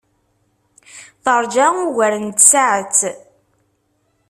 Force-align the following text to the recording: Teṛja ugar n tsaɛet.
Teṛja 1.23 1.67
ugar 1.85 2.13
n 2.25 2.27
tsaɛet. 2.31 2.99